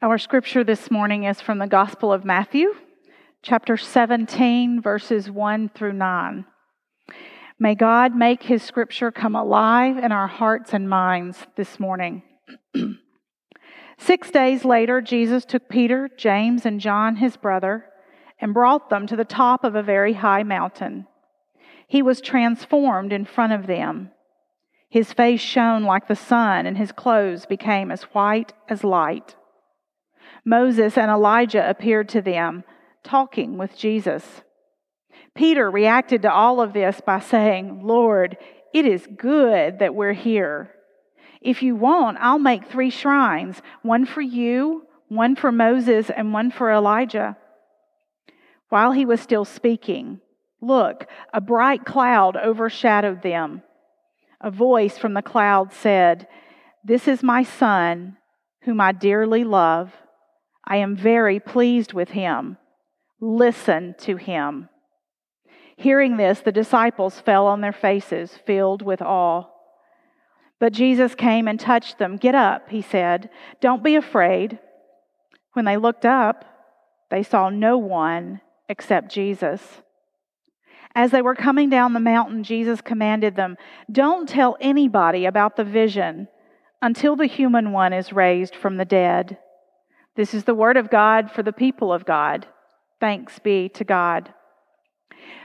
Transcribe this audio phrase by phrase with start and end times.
[0.00, 2.72] Our scripture this morning is from the Gospel of Matthew,
[3.42, 6.44] chapter 17, verses 1 through 9.
[7.58, 12.22] May God make his scripture come alive in our hearts and minds this morning.
[13.98, 17.86] Six days later, Jesus took Peter, James, and John, his brother,
[18.40, 21.08] and brought them to the top of a very high mountain.
[21.88, 24.12] He was transformed in front of them.
[24.88, 29.34] His face shone like the sun, and his clothes became as white as light.
[30.48, 32.64] Moses and Elijah appeared to them,
[33.04, 34.24] talking with Jesus.
[35.34, 38.38] Peter reacted to all of this by saying, Lord,
[38.72, 40.70] it is good that we're here.
[41.42, 46.50] If you want, I'll make three shrines one for you, one for Moses, and one
[46.50, 47.36] for Elijah.
[48.70, 50.20] While he was still speaking,
[50.62, 53.62] look, a bright cloud overshadowed them.
[54.40, 56.26] A voice from the cloud said,
[56.82, 58.16] This is my son,
[58.62, 59.92] whom I dearly love.
[60.68, 62.58] I am very pleased with him.
[63.20, 64.68] Listen to him.
[65.76, 69.44] Hearing this, the disciples fell on their faces, filled with awe.
[70.60, 72.18] But Jesus came and touched them.
[72.18, 73.30] Get up, he said.
[73.62, 74.58] Don't be afraid.
[75.54, 76.44] When they looked up,
[77.10, 79.62] they saw no one except Jesus.
[80.94, 83.56] As they were coming down the mountain, Jesus commanded them,
[83.90, 86.28] Don't tell anybody about the vision
[86.82, 89.38] until the human one is raised from the dead.
[90.18, 92.44] This is the word of God for the people of God.
[92.98, 94.34] Thanks be to God.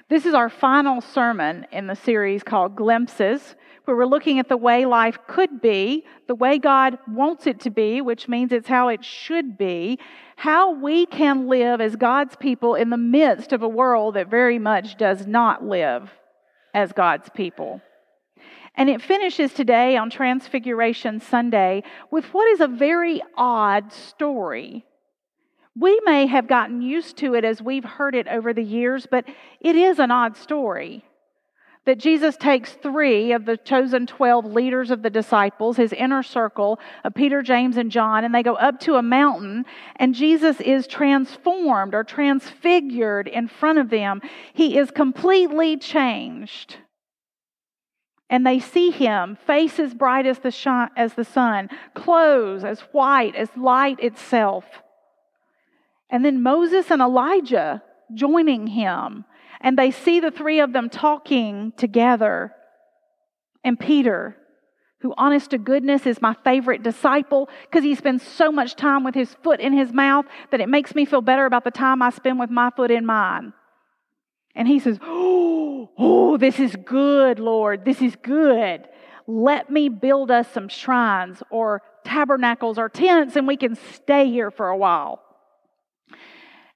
[0.09, 3.53] This is our final sermon in the series called Glimpses,
[3.85, 7.69] where we're looking at the way life could be, the way God wants it to
[7.69, 9.99] be, which means it's how it should be,
[10.37, 14.57] how we can live as God's people in the midst of a world that very
[14.57, 16.09] much does not live
[16.73, 17.79] as God's people.
[18.75, 24.85] And it finishes today on Transfiguration Sunday with what is a very odd story.
[25.75, 29.25] We may have gotten used to it as we've heard it over the years, but
[29.59, 31.05] it is an odd story.
[31.85, 36.79] That Jesus takes three of the chosen 12 leaders of the disciples, his inner circle
[37.03, 39.65] of Peter, James, and John, and they go up to a mountain,
[39.97, 44.21] and Jesus is transformed or transfigured in front of them.
[44.53, 46.77] He is completely changed
[48.33, 52.79] and they see him, face as bright as the, shine, as the sun, clothes as
[52.91, 54.65] white as light itself.
[56.09, 59.25] And then Moses and Elijah joining him,
[59.61, 62.53] and they see the three of them talking together.
[63.63, 64.35] And Peter,
[65.01, 69.13] who, honest to goodness, is my favorite disciple because he spends so much time with
[69.13, 72.09] his foot in his mouth that it makes me feel better about the time I
[72.09, 73.53] spend with my foot in mine.
[74.55, 77.85] And he says, Oh, oh, this is good, Lord.
[77.85, 78.87] This is good.
[79.25, 84.51] Let me build us some shrines or tabernacles or tents and we can stay here
[84.51, 85.21] for a while.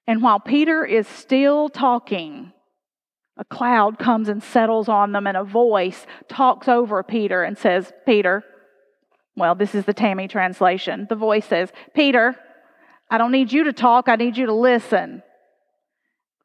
[0.08, 2.54] And while Peter is still talking,
[3.38, 7.92] a cloud comes and settles on them, and a voice talks over Peter and says,
[8.06, 8.44] Peter,
[9.36, 11.06] well, this is the Tammy translation.
[11.10, 12.36] The voice says, Peter,
[13.12, 15.22] I don't need you to talk, I need you to listen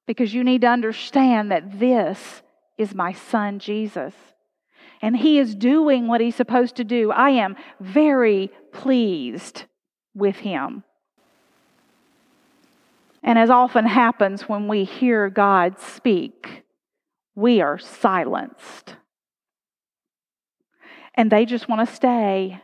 [0.07, 2.43] because you need to understand that this
[2.79, 4.15] is my son Jesus.
[5.01, 7.11] And he is doing what he's supposed to do.
[7.11, 9.65] I am very pleased
[10.15, 10.85] with him.
[13.23, 16.65] And as often happens when we hear God speak,
[17.35, 18.97] we are silenced.
[21.15, 22.61] And they just want to stay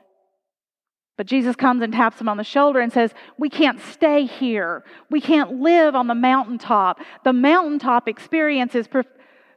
[1.19, 4.85] but Jesus comes and taps him on the shoulder and says, We can't stay here.
[5.11, 7.01] We can't live on the mountaintop.
[7.25, 9.03] The mountaintop experiences pre-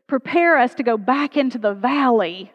[0.08, 2.52] prepare us to go back into the valley.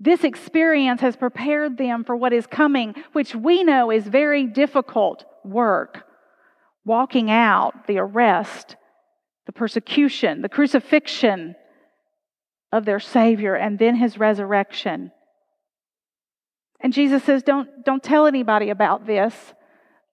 [0.00, 5.24] This experience has prepared them for what is coming, which we know is very difficult
[5.44, 6.04] work.
[6.84, 8.74] Walking out the arrest,
[9.46, 11.54] the persecution, the crucifixion
[12.72, 15.12] of their Savior, and then his resurrection.
[16.80, 19.34] And Jesus says, Don't, don't tell anybody about this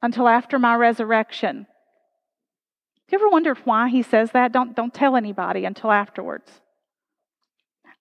[0.01, 1.67] until after my resurrection.
[3.07, 4.51] Do you ever wonder why he says that?
[4.51, 6.49] Don't, don't tell anybody until afterwards.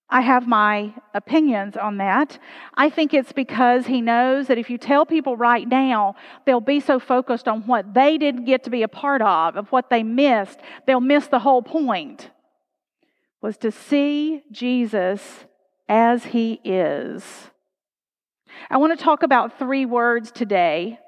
[0.09, 2.39] I have my opinions on that.
[2.75, 6.15] I think it's because he knows that if you tell people right now,
[6.47, 9.73] they'll be so focused on what they didn't get to be a part of, of
[9.73, 12.31] what they missed, they'll miss the whole point.
[13.41, 15.45] Was to see Jesus
[15.89, 17.51] as he is
[18.71, 20.99] I want to talk about three words today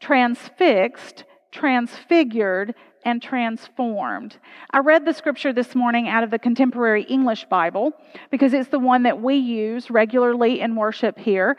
[0.00, 2.74] transfixed, transfigured,
[3.04, 4.36] and transformed.
[4.70, 7.92] I read the scripture this morning out of the Contemporary English Bible
[8.30, 11.56] because it's the one that we use regularly in worship here.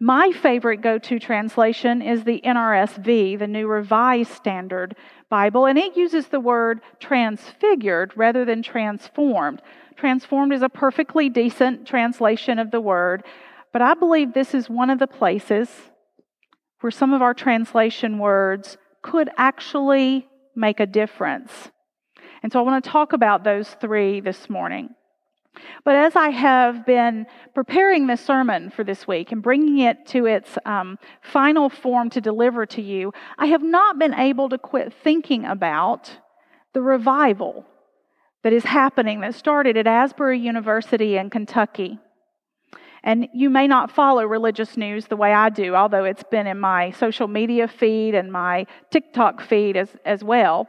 [0.00, 4.94] My favorite go to translation is the NRSV, the New Revised Standard
[5.28, 9.60] Bible, and it uses the word transfigured rather than transformed.
[9.96, 13.24] Transformed is a perfectly decent translation of the word,
[13.72, 15.68] but I believe this is one of the places
[16.80, 21.70] where some of our translation words could actually make a difference.
[22.42, 24.90] And so I want to talk about those three this morning.
[25.84, 30.26] But as I have been preparing this sermon for this week and bringing it to
[30.26, 34.92] its um, final form to deliver to you, I have not been able to quit
[34.92, 36.18] thinking about
[36.74, 37.66] the revival
[38.44, 41.98] that is happening that started at Asbury University in Kentucky.
[43.02, 46.58] And you may not follow religious news the way I do, although it's been in
[46.58, 50.68] my social media feed and my TikTok feed as, as well.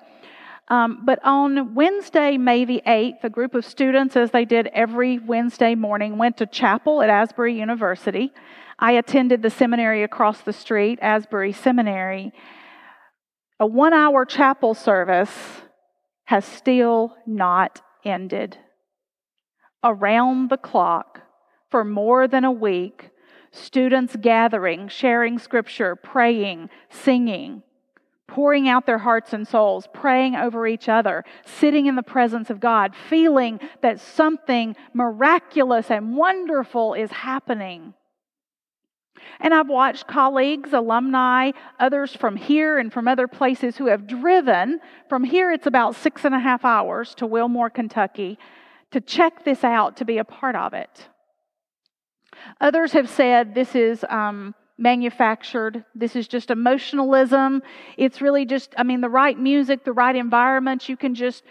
[0.69, 5.17] Um, but on Wednesday, May the 8th, a group of students, as they did every
[5.17, 8.31] Wednesday morning, went to chapel at Asbury University.
[8.77, 12.31] I attended the seminary across the street, Asbury Seminary.
[13.59, 15.61] A one hour chapel service
[16.25, 18.57] has still not ended.
[19.83, 21.21] Around the clock,
[21.69, 23.09] for more than a week,
[23.51, 27.63] students gathering, sharing scripture, praying, singing,
[28.27, 32.59] pouring out their hearts and souls, praying over each other, sitting in the presence of
[32.59, 37.93] God, feeling that something miraculous and wonderful is happening.
[39.39, 44.79] And I've watched colleagues, alumni, others from here and from other places who have driven
[45.09, 48.37] from here, it's about six and a half hours to Wilmore, Kentucky,
[48.91, 51.09] to check this out, to be a part of it.
[52.61, 55.83] Others have said this is um, manufactured.
[55.93, 57.61] This is just emotionalism.
[57.97, 61.43] It's really just, I mean, the right music, the right environment, you can just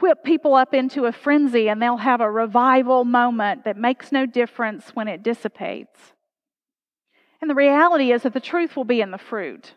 [0.00, 4.26] whip people up into a frenzy and they'll have a revival moment that makes no
[4.26, 6.14] difference when it dissipates.
[7.40, 9.74] And the reality is that the truth will be in the fruit.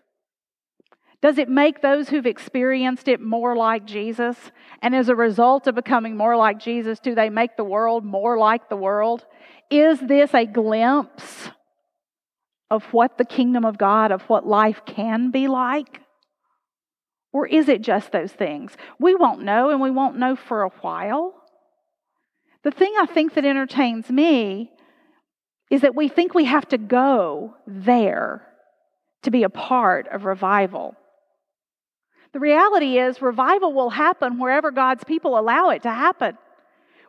[1.28, 4.38] Does it make those who've experienced it more like Jesus?
[4.82, 8.38] And as a result of becoming more like Jesus, do they make the world more
[8.38, 9.26] like the world?
[9.70, 11.50] Is this a glimpse
[12.72, 16.00] of what the kingdom of God, of what life can be like?
[17.34, 18.72] Or is it just those things?
[18.98, 21.34] We won't know, and we won't know for a while.
[22.64, 24.72] The thing I think that entertains me
[25.70, 28.48] is that we think we have to go there
[29.24, 30.96] to be a part of revival.
[32.38, 36.38] The reality is, revival will happen wherever God's people allow it to happen.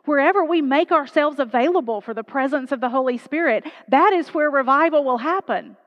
[0.05, 4.49] Wherever we make ourselves available for the presence of the Holy Spirit, that is where
[4.49, 5.77] revival will happen.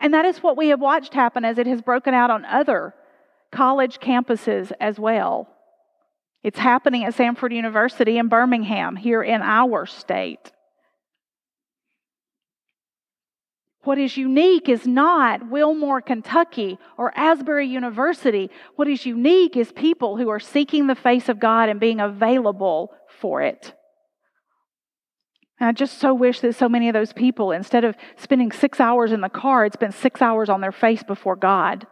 [0.00, 2.94] And that is what we have watched happen as it has broken out on other
[3.52, 5.46] college campuses as well.
[6.42, 10.50] It's happening at Samford University in Birmingham, here in our state.
[13.84, 18.48] What is unique is not Wilmore, Kentucky or Asbury University.
[18.76, 22.92] What is unique is people who are seeking the face of God and being available
[23.20, 23.74] for it.
[25.58, 28.80] And I just so wish that so many of those people, instead of spending six
[28.80, 31.86] hours in the car, had spent six hours on their face before God,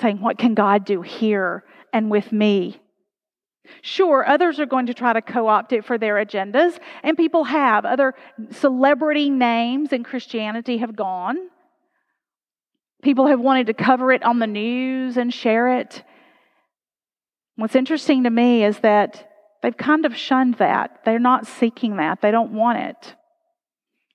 [0.00, 2.81] saying, What can God do here and with me?
[3.80, 7.44] Sure, others are going to try to co opt it for their agendas, and people
[7.44, 7.84] have.
[7.84, 8.14] Other
[8.50, 11.36] celebrity names in Christianity have gone.
[13.02, 16.02] People have wanted to cover it on the news and share it.
[17.56, 19.28] What's interesting to me is that
[19.62, 21.00] they've kind of shunned that.
[21.04, 23.14] They're not seeking that, they don't want it.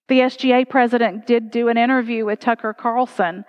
[0.07, 3.43] The SGA president did do an interview with Tucker Carlson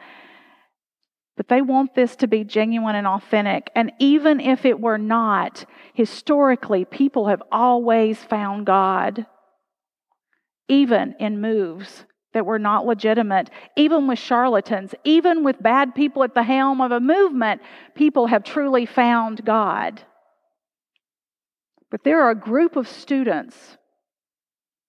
[1.39, 3.71] but they want this to be genuine and authentic.
[3.77, 5.65] And even if it were not,
[5.95, 9.25] historically, people have always found God,
[10.67, 12.05] even in moves
[12.35, 16.91] that were not legitimate, even with charlatans, even with bad people at the helm of
[16.91, 17.63] a movement,
[17.95, 20.03] people have truly found God.
[21.89, 23.79] But there are a group of students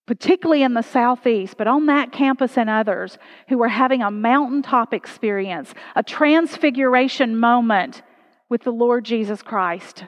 [0.09, 4.91] particularly in the southeast, but on that campus and others who are having a mountaintop
[4.91, 8.01] experience, a transfiguration moment
[8.49, 10.05] with the Lord Jesus Christ.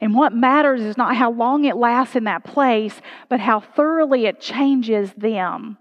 [0.00, 4.26] And what matters is not how long it lasts in that place, but how thoroughly
[4.26, 5.78] it changes them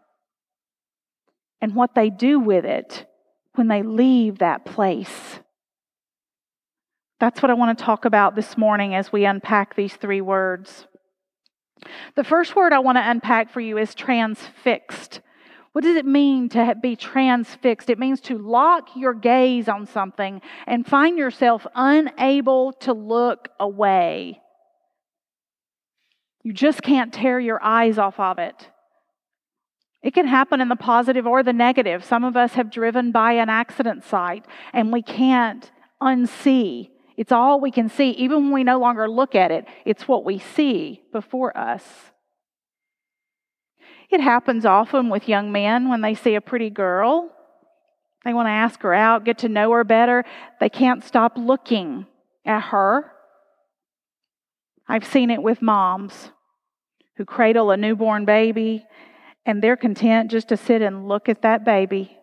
[1.61, 3.05] and what they do with it
[3.53, 5.39] when they leave that place.
[7.19, 10.87] That's what I want to talk about this morning as we unpack these three words.
[12.15, 15.21] The first word I want to unpack for you is transfixed.
[15.71, 17.89] What does it mean to be transfixed?
[17.89, 24.41] It means to lock your gaze on something and find yourself unable to look away.
[26.43, 28.69] You just can't tear your eyes off of it.
[30.01, 32.03] It can happen in the positive or the negative.
[32.03, 35.71] Some of us have driven by an accident site and we can't
[36.01, 36.89] unsee.
[37.21, 38.09] It's all we can see.
[38.13, 41.83] Even when we no longer look at it, it's what we see before us.
[44.09, 47.29] It happens often with young men when they see a pretty girl.
[48.25, 50.25] They want to ask her out, get to know her better.
[50.59, 52.07] They can't stop looking
[52.43, 53.11] at her.
[54.87, 56.31] I've seen it with moms
[57.17, 58.83] who cradle a newborn baby
[59.45, 62.17] and they're content just to sit and look at that baby,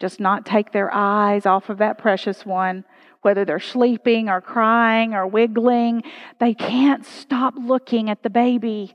[0.00, 2.84] just not take their eyes off of that precious one,
[3.22, 6.02] whether they're sleeping or crying or wiggling.
[6.38, 8.94] They can't stop looking at the baby.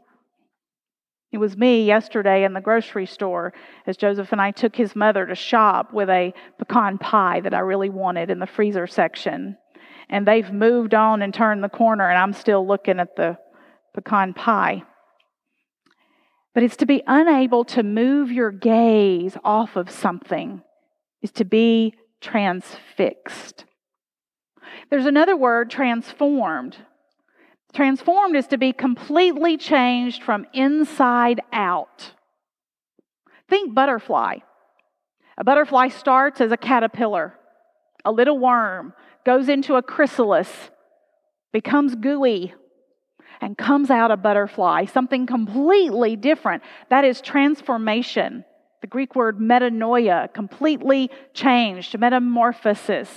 [1.31, 3.53] It was me yesterday in the grocery store
[3.88, 7.60] as Joseph and I took his mother to shop with a pecan pie that I
[7.60, 9.57] really wanted in the freezer section.
[10.10, 13.38] And they've moved on and turned the corner, and I'm still looking at the
[13.95, 14.83] pecan pie
[16.53, 20.62] but it's to be unable to move your gaze off of something,
[21.23, 23.65] is to be transfixed.
[24.91, 26.77] There's another word, transformed.
[27.73, 32.11] Transformed is to be completely changed from inside out.
[33.49, 34.37] Think butterfly.
[35.37, 37.33] A butterfly starts as a caterpillar,
[38.05, 38.93] a little worm,
[39.25, 40.69] goes into a chrysalis,
[41.51, 42.53] becomes gooey,
[43.41, 46.61] and comes out a butterfly, something completely different.
[46.89, 48.45] That is transformation.
[48.83, 53.09] The Greek word metanoia, completely changed, metamorphosis.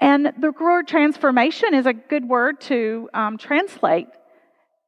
[0.00, 4.08] And the word transformation is a good word to um, translate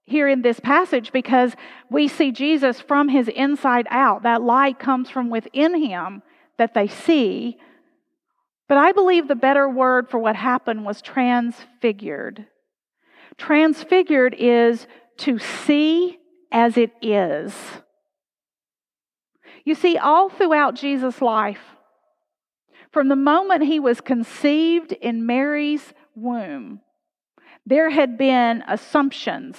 [0.07, 1.53] here in this passage because
[1.91, 4.23] we see Jesus from his inside out.
[4.23, 6.23] That light comes from within him
[6.57, 7.59] that they see.
[8.67, 12.47] But I believe the better word for what happened was transfigured.
[13.37, 14.87] Transfigured is
[15.19, 16.17] to see
[16.51, 17.53] as it is.
[19.65, 21.61] You see, all throughout Jesus' life,
[22.91, 26.81] from the moment he was conceived in Mary's womb,
[27.67, 29.57] there had been assumptions,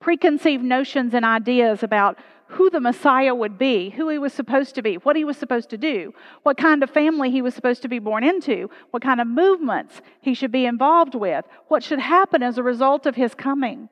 [0.00, 4.82] preconceived notions, and ideas about who the Messiah would be, who he was supposed to
[4.82, 7.88] be, what he was supposed to do, what kind of family he was supposed to
[7.88, 12.42] be born into, what kind of movements he should be involved with, what should happen
[12.42, 13.88] as a result of his coming.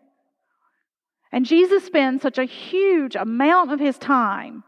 [1.33, 4.63] And Jesus spends such a huge amount of his time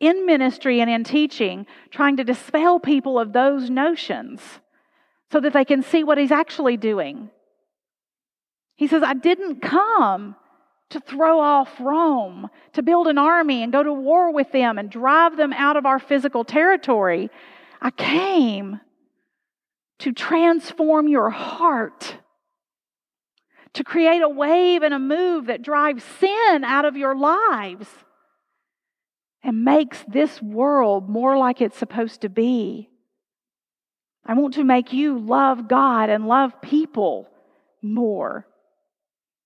[0.00, 4.40] in ministry and in teaching trying to dispel people of those notions
[5.30, 7.30] so that they can see what he's actually doing.
[8.76, 10.36] He says, I didn't come
[10.90, 14.88] to throw off Rome, to build an army and go to war with them and
[14.88, 17.28] drive them out of our physical territory.
[17.80, 18.80] I came
[19.98, 22.16] to transform your heart,
[23.74, 27.88] to create a wave and a move that drives sin out of your lives
[29.42, 32.88] and makes this world more like it's supposed to be.
[34.24, 37.28] I want to make you love God and love people
[37.80, 38.46] more.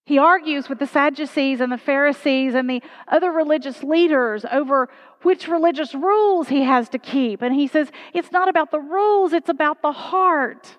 [0.05, 4.89] He argues with the Sadducees and the Pharisees and the other religious leaders over
[5.23, 7.41] which religious rules he has to keep.
[7.43, 10.77] And he says, it's not about the rules, it's about the heart.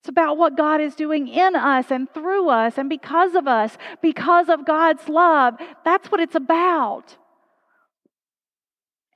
[0.00, 3.76] It's about what God is doing in us and through us and because of us,
[4.00, 5.56] because of God's love.
[5.84, 7.16] That's what it's about.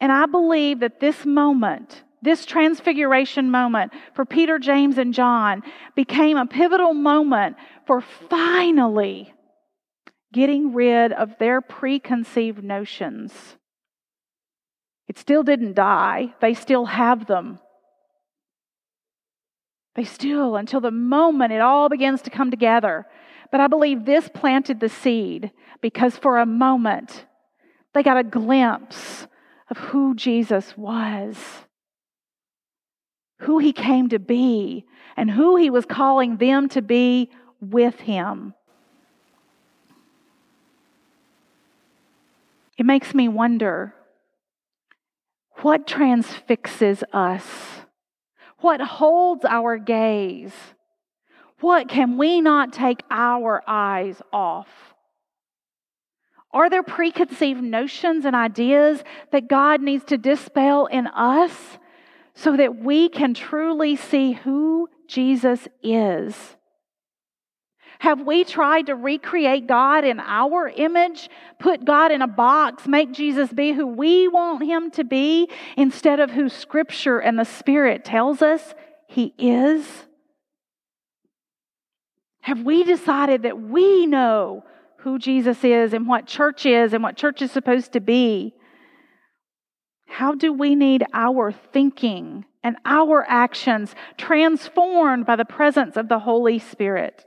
[0.00, 5.62] And I believe that this moment, this transfiguration moment for Peter, James, and John
[5.94, 9.32] became a pivotal moment for finally
[10.32, 13.56] getting rid of their preconceived notions.
[15.08, 17.58] It still didn't die, they still have them.
[19.96, 23.06] They still, until the moment it all begins to come together.
[23.50, 27.26] But I believe this planted the seed because for a moment
[27.92, 29.26] they got a glimpse
[29.70, 31.64] of who Jesus was
[33.40, 34.84] who he came to be
[35.16, 38.54] and who he was calling them to be with him.
[42.76, 43.94] It makes me wonder
[45.56, 47.44] what transfixes us?
[48.58, 50.54] What holds our gaze?
[51.60, 54.89] What can we not take our eyes off?
[56.52, 61.78] Are there preconceived notions and ideas that God needs to dispel in us
[62.34, 66.56] so that we can truly see who Jesus is.
[67.98, 71.28] Have we tried to recreate God in our image,
[71.58, 76.18] put God in a box, make Jesus be who we want him to be instead
[76.18, 78.74] of who Scripture and the Spirit tells us
[79.06, 80.06] he is?
[82.42, 84.64] Have we decided that we know
[85.02, 88.54] who Jesus is and what church is and what church is supposed to be,
[90.06, 96.18] how do we need our thinking and our actions transformed by the presence of the
[96.18, 97.24] Holy Spirit?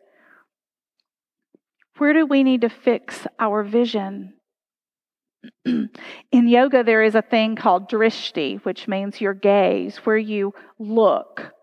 [1.98, 4.34] Where do we need to fix our vision?
[5.66, 5.90] In
[6.32, 11.54] yoga, there is a thing called drishti, which means your gaze, where you look.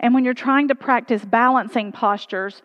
[0.00, 2.62] And when you're trying to practice balancing postures,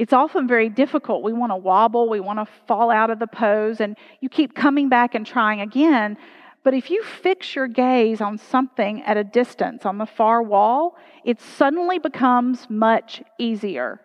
[0.00, 1.22] it's often very difficult.
[1.22, 4.54] We want to wobble, we want to fall out of the pose, and you keep
[4.54, 6.16] coming back and trying again.
[6.64, 10.96] But if you fix your gaze on something at a distance on the far wall,
[11.22, 14.00] it suddenly becomes much easier.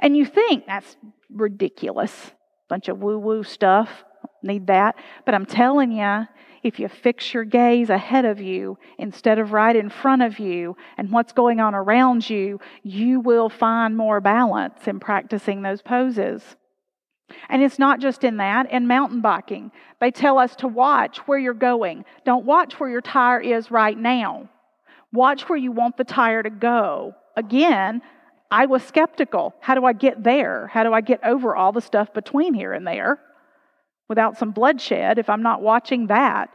[0.00, 0.96] And you think that's
[1.30, 2.32] ridiculous,
[2.70, 4.04] bunch of woo woo stuff,
[4.42, 4.96] need that.
[5.26, 6.26] But I'm telling you,
[6.62, 10.76] if you fix your gaze ahead of you instead of right in front of you
[10.96, 16.42] and what's going on around you, you will find more balance in practicing those poses.
[17.48, 21.38] And it's not just in that, in mountain biking, they tell us to watch where
[21.38, 22.04] you're going.
[22.24, 24.48] Don't watch where your tire is right now.
[25.12, 27.14] Watch where you want the tire to go.
[27.36, 28.02] Again,
[28.50, 29.54] I was skeptical.
[29.60, 30.68] How do I get there?
[30.68, 33.20] How do I get over all the stuff between here and there
[34.08, 36.50] without some bloodshed if I'm not watching that?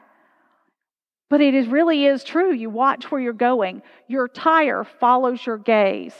[1.30, 2.54] But it is, really is true.
[2.54, 3.82] You watch where you're going.
[4.08, 6.14] Your tire follows your gaze.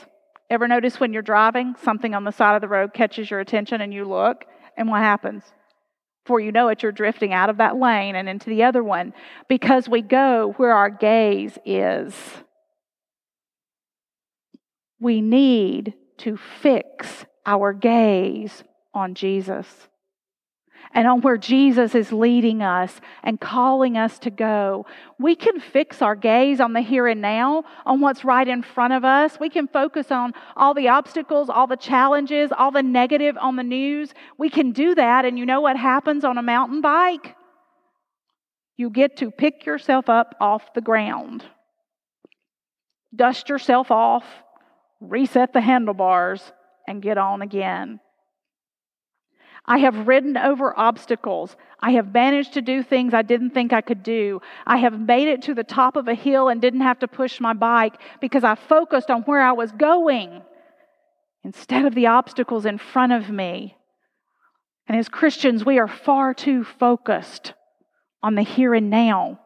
[0.50, 3.82] Ever notice when you're driving, something on the side of the road catches your attention
[3.82, 4.46] and you look,
[4.78, 5.44] and what happens?
[6.24, 9.14] Before you know it, you're drifting out of that lane and into the other one
[9.50, 12.16] because we go where our gaze is.
[15.00, 18.64] We need to fix our gaze
[18.94, 19.68] on Jesus
[20.94, 24.86] and on where Jesus is leading us and calling us to go.
[25.20, 28.94] We can fix our gaze on the here and now, on what's right in front
[28.94, 29.40] of us.
[29.40, 33.64] We can focus on all the obstacles, all the challenges, all the negative on the
[33.64, 34.14] news.
[34.38, 37.36] We can do that, and you know what happens on a mountain bike?
[38.78, 41.44] You get to pick yourself up off the ground,
[43.16, 44.26] dust yourself off,
[45.00, 46.52] reset the handlebars,
[46.88, 48.00] and get on again.
[49.66, 51.56] I have ridden over obstacles.
[51.80, 54.42] I have managed to do things I didn't think I could do.
[54.68, 57.40] I have made it to the top of a hill and didn't have to push
[57.40, 60.42] my bike because I focused on where I was going
[61.44, 63.78] instead of the obstacles in front of me.
[64.88, 67.54] And as Christians, we are far too focused
[68.22, 69.40] on the here and now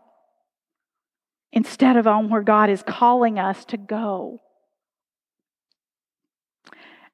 [1.51, 4.39] instead of on where God is calling us to go.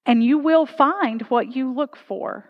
[0.06, 2.50] And you will find what you look for.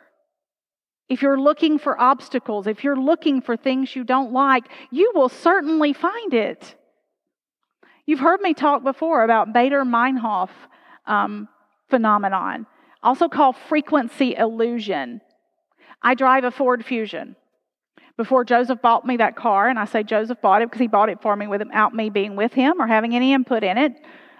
[1.13, 5.29] If you're looking for obstacles, if you're looking for things you don't like, you will
[5.29, 6.73] certainly find it.
[8.07, 10.49] You've heard me talk before about Baader-Meinhof
[11.05, 11.47] um,
[11.87, 12.65] phenomenon,
[13.03, 15.21] also called frequency illusion.
[16.01, 17.35] I drive a Ford Fusion.
[18.17, 21.09] Before Joseph bought me that car, and I say Joseph bought it because he bought
[21.09, 23.93] it for me without me being with him or having any input in it.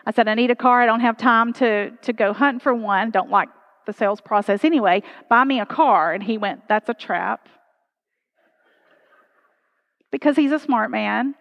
[0.08, 0.82] I said, I need a car.
[0.82, 3.12] I don't have time to, to go hunt for one.
[3.12, 3.50] Don't like
[3.86, 5.04] the sales process anyway.
[5.30, 6.14] Buy me a car.
[6.14, 7.48] And he went, That's a trap.
[10.12, 11.36] Because he's a smart man.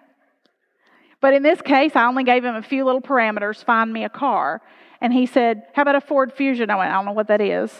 [1.21, 4.09] But in this case, I only gave him a few little parameters find me a
[4.09, 4.61] car.
[5.01, 6.71] And he said, How about a Ford Fusion?
[6.71, 7.73] I went, I don't know what that is.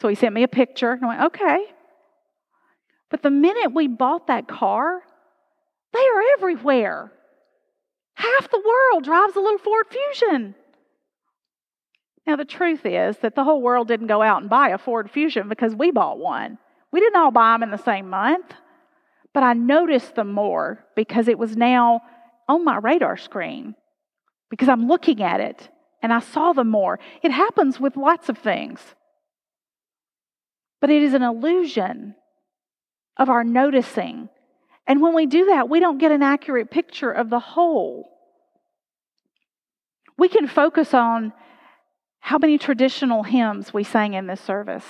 [0.00, 0.92] So he sent me a picture.
[0.92, 1.64] And I went, Okay.
[3.10, 5.00] But the minute we bought that car,
[5.92, 7.12] they are everywhere.
[8.14, 10.54] Half the world drives a little Ford Fusion.
[12.26, 15.10] Now, the truth is that the whole world didn't go out and buy a Ford
[15.10, 16.58] Fusion because we bought one.
[16.90, 18.52] We didn't all buy them in the same month,
[19.32, 22.00] but I noticed them more because it was now
[22.48, 23.76] on my radar screen
[24.50, 25.68] because I'm looking at it
[26.02, 26.98] and I saw them more.
[27.22, 28.80] It happens with lots of things,
[30.80, 32.16] but it is an illusion
[33.16, 34.28] of our noticing.
[34.86, 38.08] And when we do that, we don't get an accurate picture of the whole.
[40.18, 41.32] We can focus on
[42.26, 44.84] how many traditional hymns we sang in this service,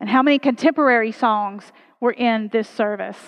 [0.00, 3.18] and how many contemporary songs were in this service.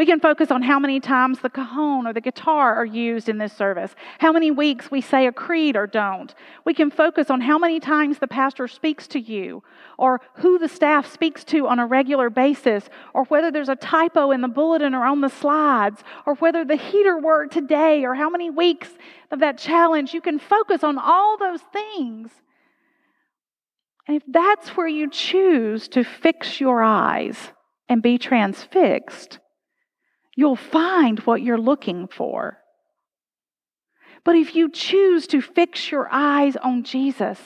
[0.00, 3.36] We can focus on how many times the cajon or the guitar are used in
[3.36, 6.34] this service, how many weeks we say a creed or don't.
[6.64, 9.62] We can focus on how many times the pastor speaks to you,
[9.98, 14.30] or who the staff speaks to on a regular basis, or whether there's a typo
[14.30, 18.30] in the bulletin or on the slides, or whether the heater worked today, or how
[18.30, 18.88] many weeks
[19.30, 20.14] of that challenge.
[20.14, 22.30] You can focus on all those things.
[24.08, 27.52] And if that's where you choose to fix your eyes
[27.86, 29.40] and be transfixed,
[30.40, 32.56] you'll find what you're looking for.
[34.24, 37.38] But if you choose to fix your eyes on Jesus,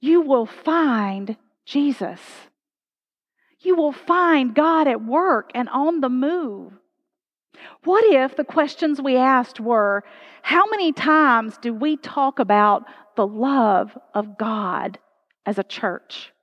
[0.00, 2.20] you will find Jesus.
[3.60, 6.72] You will find God at work and on the move.
[7.84, 10.02] What if the questions we asked were
[10.42, 12.82] how many times do we talk about
[13.14, 14.98] the love of God
[15.46, 16.33] as a church?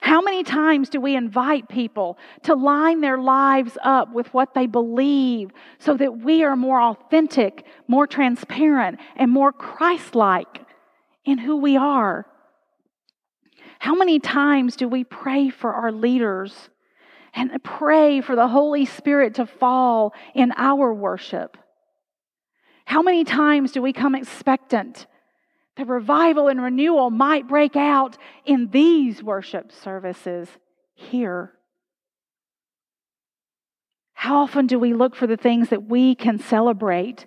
[0.00, 4.66] How many times do we invite people to line their lives up with what they
[4.66, 10.62] believe so that we are more authentic, more transparent, and more Christ like
[11.24, 12.26] in who we are?
[13.78, 16.70] How many times do we pray for our leaders
[17.34, 21.58] and pray for the Holy Spirit to fall in our worship?
[22.86, 25.06] How many times do we come expectant
[25.76, 30.48] that revival and renewal might break out in these worship services
[30.94, 31.52] here?
[34.14, 37.26] How often do we look for the things that we can celebrate,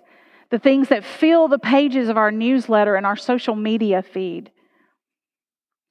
[0.50, 4.50] the things that fill the pages of our newsletter and our social media feed?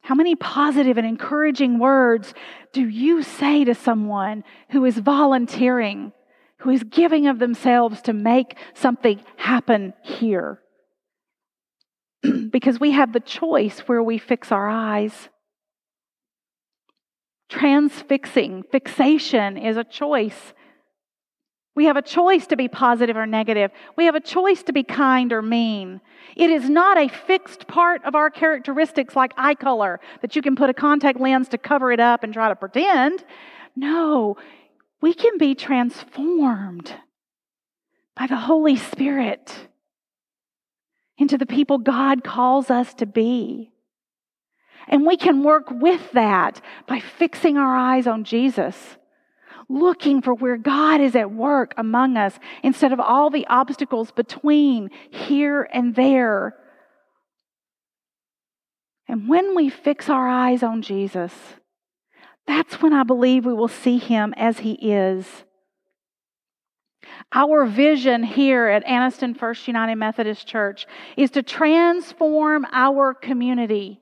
[0.02, 2.34] How many positive and encouraging words
[2.74, 6.14] do you say to someone who is volunteering,
[6.60, 10.62] who is giving of themselves to make something happen here?
[12.52, 15.30] because we have the choice where we fix our eyes.
[17.50, 20.54] Transfixing, fixation is a choice.
[21.76, 23.72] We have a choice to be positive or negative.
[23.96, 26.02] We have a choice to be kind or mean.
[26.36, 30.56] It is not a fixed part of our characteristics like eye color that you can
[30.56, 33.24] put a contact lens to cover it up and try to pretend.
[33.76, 34.38] No,
[35.02, 36.94] we can be transformed
[38.16, 39.68] by the Holy Spirit
[41.18, 43.72] into the people God calls us to be.
[44.88, 48.98] And we can work with that by fixing our eyes on Jesus
[49.70, 54.90] looking for where God is at work among us instead of all the obstacles between
[55.12, 56.56] here and there.
[59.08, 61.34] And when we fix our eyes on Jesus,
[62.46, 65.44] that's when I believe we will see him as he is.
[67.32, 74.02] Our vision here at Anniston First United Methodist Church is to transform our community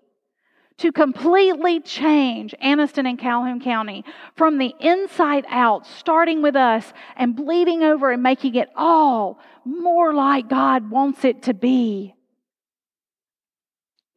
[0.77, 4.03] to completely change Anniston and Calhoun County
[4.35, 10.13] from the inside out, starting with us and bleeding over and making it all more
[10.13, 12.13] like God wants it to be.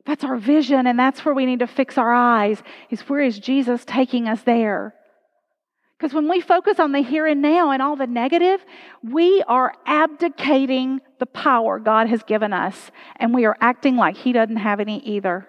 [0.05, 3.38] That's our vision, and that's where we need to fix our eyes, is where is
[3.38, 4.94] Jesus taking us there?
[5.99, 8.65] Because when we focus on the here and now and all the negative,
[9.03, 14.33] we are abdicating the power God has given us, and we are acting like He
[14.33, 15.49] doesn't have any either.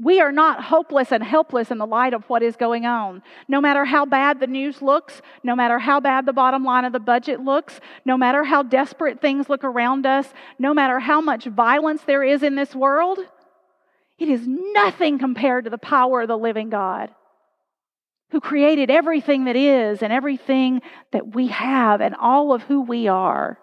[0.00, 3.22] We are not hopeless and helpless in the light of what is going on.
[3.46, 6.92] No matter how bad the news looks, no matter how bad the bottom line of
[6.92, 10.26] the budget looks, no matter how desperate things look around us,
[10.58, 13.18] no matter how much violence there is in this world,
[14.18, 17.10] it is nothing compared to the power of the living God
[18.30, 23.08] who created everything that is and everything that we have and all of who we
[23.08, 23.58] are,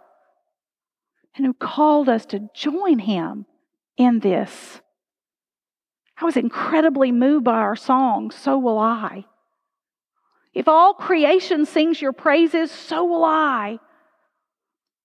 [1.35, 3.45] and who called us to join him
[3.95, 4.81] in this.
[6.19, 9.25] I was incredibly moved by our song, So Will I.
[10.53, 13.79] If all creation sings your praises, so will I.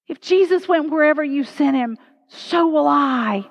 [0.08, 1.98] If Jesus went wherever you sent him,
[2.28, 3.50] so will I.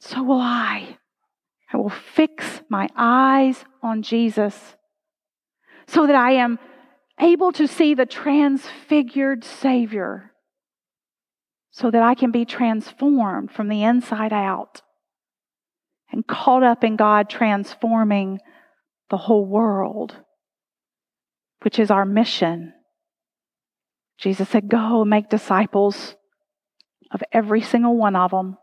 [0.00, 0.98] So will I.
[1.72, 4.76] I will fix my eyes on Jesus
[5.86, 6.58] so that I am
[7.20, 10.32] able to see the transfigured Savior
[11.78, 14.82] so that I can be transformed from the inside out
[16.10, 18.40] and caught up in God transforming
[19.10, 20.16] the whole world,
[21.62, 22.72] which is our mission.
[24.18, 26.16] Jesus said, Go make disciples
[27.12, 28.58] of every single one of them,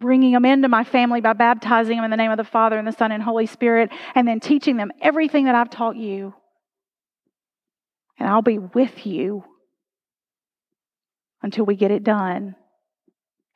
[0.00, 2.88] bringing them into my family by baptizing them in the name of the Father and
[2.88, 6.34] the Son and Holy Spirit, and then teaching them everything that I've taught you.
[8.18, 9.44] And I'll be with you
[11.42, 12.56] until we get it done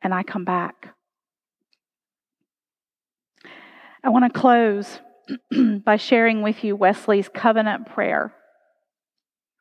[0.01, 0.89] and I come back.
[4.03, 4.99] I want to close
[5.83, 8.33] by sharing with you Wesley's covenant prayer,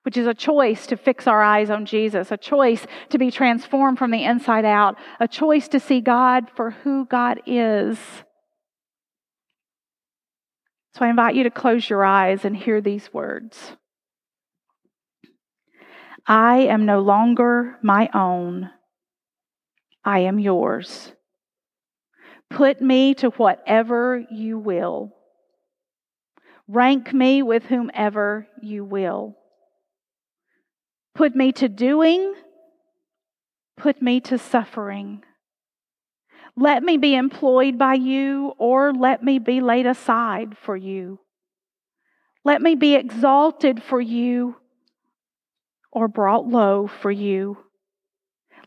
[0.04, 3.98] which is a choice to fix our eyes on Jesus, a choice to be transformed
[3.98, 7.98] from the inside out, a choice to see God for who God is.
[10.94, 13.72] So I invite you to close your eyes and hear these words.
[16.26, 18.70] I am no longer my own.
[20.04, 21.12] I am yours.
[22.50, 25.12] Put me to whatever you will.
[26.68, 29.36] Rank me with whomever you will.
[31.14, 32.34] Put me to doing,
[33.76, 35.22] put me to suffering.
[36.56, 41.20] Let me be employed by you, or let me be laid aside for you.
[42.44, 44.56] Let me be exalted for you,
[45.92, 47.58] or brought low for you.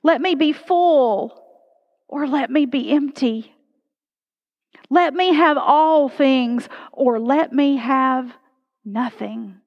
[0.01, 1.43] Let me be full,
[2.07, 3.53] or let me be empty.
[4.89, 8.33] Let me have all things, or let me have
[8.85, 9.57] nothing.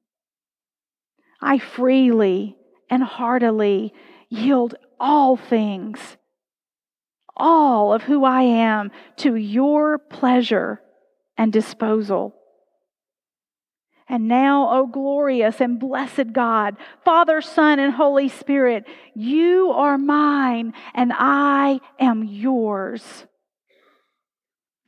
[1.42, 2.56] I freely
[2.90, 3.94] and heartily
[4.28, 5.98] yield all things,
[7.36, 10.82] all of who I am, to your pleasure
[11.38, 12.34] and disposal.
[14.08, 20.74] And now, O glorious and blessed God, Father, Son, and Holy Spirit, you are mine
[20.94, 23.24] and I am yours.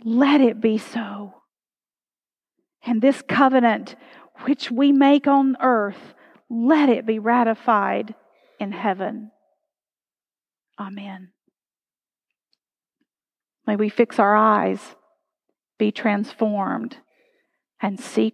[0.04, 1.34] Let it be so.
[2.84, 3.94] And this covenant
[4.40, 6.14] which we make on earth,
[6.52, 8.14] let it be ratified
[8.60, 9.30] in heaven.
[10.78, 11.30] Amen.
[13.66, 14.80] May we fix our eyes,
[15.78, 16.98] be transformed,
[17.80, 18.30] and seek